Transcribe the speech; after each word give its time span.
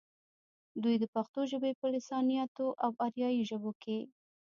دوي 0.81 0.95
د 0.99 1.05
پښتو 1.15 1.39
ژبې 1.51 1.71
پۀ 1.79 1.87
لسانياتو 1.95 2.67
او 2.83 2.91
اريائي 3.05 3.41
ژبو 3.49 3.71
کښې 3.81 3.99